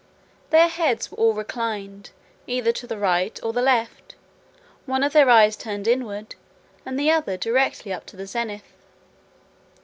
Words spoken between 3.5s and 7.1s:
the left; one of their eyes turned inward, and